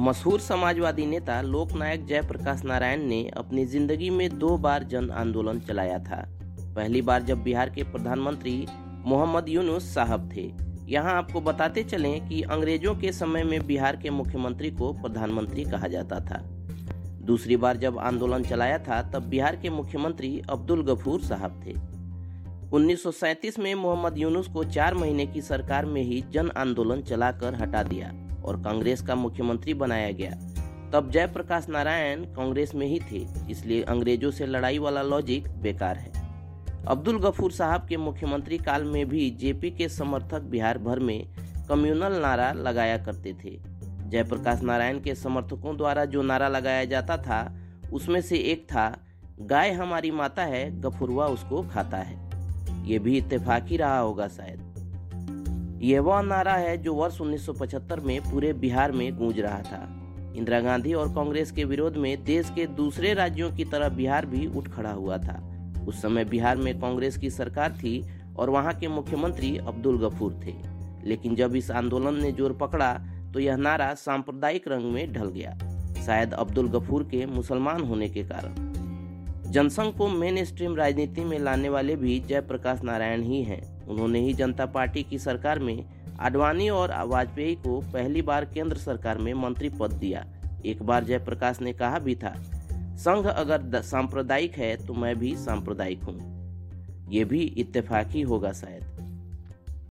मशहूर 0.00 0.40
समाजवादी 0.40 1.06
नेता 1.06 1.42
लोकनायक 1.42 2.06
जयप्रकाश 2.06 2.64
नारायण 2.64 3.02
ने 3.02 3.30
अपनी 3.36 3.64
ज़िंदगी 3.64 4.10
में 4.10 4.38
दो 4.38 4.56
बार 4.56 4.84
जन 4.84 5.10
आंदोलन 5.10 5.60
चलाया 5.60 5.98
था। 5.98 6.24
पहली 6.76 7.02
बार 7.02 7.22
जब 7.22 7.42
बिहार 7.42 7.70
के 7.70 7.82
प्रधानमंत्री 7.82 8.66
मोहम्मद 9.06 9.48
यूनुस 9.48 9.94
साहब 9.94 10.30
थे। 10.36 10.50
यहाँ 10.92 11.14
आपको 11.14 11.40
बताते 11.40 11.82
चलें 11.82 12.28
कि 12.28 12.42
अंग्रेज़ों 12.42 12.94
के 12.94 13.12
समय 13.12 13.44
में 13.44 13.66
बिहार 13.66 13.96
के 13.96 14.10
मुख्यमंत्री 14.10 14.70
को 14.70 14.92
प्रधानमंत्री 14.92 15.64
कहा 15.64 15.88
जाता 15.88 16.20
था। 16.20 16.40
दूसरी 17.22 17.56
बार 17.56 17.76
जब 17.76 17.98
आंदोलन 17.98 18.42
चलाया 18.42 18.78
था, 18.78 19.02
तब 19.02 19.22
बिहार 19.22 19.56
के 19.56 19.70
मुख्यमंत्री 19.70 20.42
अब्दुल 20.50 20.82
गफूर 20.82 21.20
साहब 21.20 21.62
थे। 21.66 21.74
1937 22.72 23.58
में 23.58 23.74
मोहम्मद 23.74 24.18
यूनुस 24.18 24.48
को 24.48 24.64
चार 24.64 24.94
महीने 24.94 25.26
की 25.26 25.40
सरकार 25.40 25.86
में 25.86 26.02
ही 26.02 26.24
जन 26.30 26.50
आंदोलन 26.56 27.02
चलाकर 27.02 27.54
हटा 27.54 27.82
दिया। 27.82 28.19
और 28.44 28.62
कांग्रेस 28.62 29.02
का 29.02 29.14
मुख्यमंत्री 29.14 29.74
बनाया 29.74 30.10
गया। 30.12 30.30
तब 30.92 31.10
जयप्रकाश 31.10 31.68
नारायण 31.68 32.24
कांग्रेस 32.24 32.74
में 32.74 32.86
ही 32.86 33.00
थे, 33.12 33.26
इसलिए 33.50 33.82
अंग्रेज़ों 33.82 34.30
से 34.30 34.46
लड़ाई 34.46 34.78
वाला 34.78 35.02
लॉजिक 35.02 35.48
बेकार 35.48 35.96
है। 35.96 36.12
अब्दुल 36.88 37.18
गफूर 37.18 37.52
साहब 37.52 37.86
के 37.88 37.96
मुख्यमंत्री 37.96 38.58
काल 38.58 38.84
में 38.84 39.08
भी 39.08 39.30
जेपी 39.30 39.70
के 39.70 39.88
समर्थक 39.88 40.40
बिहार 40.40 40.78
भर 40.78 40.98
में 40.98 41.26
कम्युनल 41.68 42.12
नारा 42.12 42.52
लगाया 42.52 42.98
करते 42.98 43.32
थे। 43.32 43.58
जयप्रकाश 44.08 44.62
नारायण 44.62 45.00
के 45.00 45.14
समर्थकों 45.14 45.76
द्वारा 45.76 46.04
जो 46.04 46.22
नारा 46.22 46.48
लगाया 46.48 46.84
जाता 46.84 47.16
था, 47.16 47.56
उसमें 47.92 48.20
से 48.20 48.36
एक 48.36 48.64
था, 48.64 49.04
गाय 49.40 49.70
हमारी 49.70 50.10
माता 50.10 50.42
है, 50.42 50.80
गफुरवा 50.80 51.26
उसको 51.26 51.62
खाता 51.62 51.96
है। 51.96 52.30
ये 52.86 52.98
भी 52.98 53.18
इत्तेफाक 53.18 53.66
ही 53.66 53.76
रहा 53.76 53.98
होगा 53.98 54.28
शायद। 54.28 54.69
यह 55.82 56.00
वह 56.00 56.22
नारा 56.22 56.52
है 56.52 56.76
जो 56.78 56.94
वर्ष 56.94 57.20
1975 57.20 58.00
में 58.00 58.20
पूरे 58.20 58.52
बिहार 58.52 58.92
में 58.92 59.16
गूंज 59.16 59.40
रहा 59.40 59.60
था। 59.62 59.96
इंदिरा 60.36 60.60
गांधी 60.60 60.92
और 60.94 61.14
कांग्रेस 61.14 61.50
के 61.50 61.64
विरोध 61.64 61.96
में 61.96 62.24
देश 62.24 62.50
के 62.50 62.66
दूसरे 62.66 63.14
राज्यों 63.14 63.50
की 63.50 63.64
तरह 63.64 63.88
बिहार 63.88 64.26
भी 64.26 64.46
उठ 64.46 64.68
खड़ा 64.68 64.92
हुआ 64.92 65.18
था। 65.18 65.64
उस 65.88 66.02
समय 66.02 66.24
बिहार 66.24 66.56
में 66.56 66.80
कांग्रेस 66.80 67.16
की 67.18 67.30
सरकार 67.30 67.72
थी 67.72 68.04
और 68.36 68.50
वहाँ 68.50 68.74
के 68.74 68.88
मुख्यमंत्री 68.88 69.56
अब्दुल 69.56 69.98
गफूर 69.98 70.40
थे। 70.46 70.54
लेकिन 71.04 71.34
जब 71.34 71.56
इस 71.56 71.70
आंदोलन 71.70 72.22
ने 72.22 72.32
ज़ोर 72.32 72.52
पकड़ा 72.52 72.92
तो 73.32 73.40
यह 73.40 73.56
नारा 73.56 73.94
सांप्रदायिक 73.94 74.68
रंग 74.68 74.92
में 74.92 75.12
ढल 75.12 75.28
गया। 75.28 75.58
शायद 76.06 76.34
अब्दुल 76.34 76.68
गफूर 76.68 77.02
के 77.02 77.26
मुसलमान 77.26 77.80
होने 77.80 78.08
के 78.08 78.22
कारण। 78.22 78.70
जनसंघ 79.50 79.96
को 79.96 80.08
मेन 80.08 80.44
स्ट्रीम 80.44 80.76
राजनीति 80.76 81.24
में 81.24 81.38
लाने 81.38 81.68
वाले 81.68 81.96
भी 81.96 82.20
जयप्रकाश 82.20 82.82
नारायण 82.82 83.22
ही 83.22 83.42
हैं। 83.42 83.79
उन्होंने 83.90 84.20
ही 84.20 84.32
जनता 84.34 84.66
पार्टी 84.66 85.02
की 85.02 85.18
सरकार 85.18 85.58
में 85.58 85.84
आडवाणी 86.20 86.68
और 86.68 86.92
वाजपेयी 87.06 87.54
को 87.56 87.80
पहली 87.92 88.22
बार 88.22 88.44
केंद्र 88.44 88.76
सरकार 88.76 89.18
में 89.18 89.32
मंत्री 89.34 89.68
पद 89.70 89.92
दिया। 89.92 90.24
एक 90.66 90.82
बार 90.82 91.04
जयप्रकाश 91.04 91.60
ने 91.60 91.72
कहा 91.72 91.98
भी 91.98 92.14
था, 92.14 92.34
संघ 92.96 93.26
अगर 93.26 93.80
सांप्रदायिक 93.82 94.58
है 94.58 94.76
तो 94.86 94.94
मैं 94.94 95.14
भी 95.18 95.34
सांप्रदायिक 95.36 96.02
हूँ। 96.02 96.18
ये 97.10 97.24
भी 97.24 97.42
इत्तेफाकी 97.58 98.22
होगा 98.22 98.52
शायद। 98.52 98.99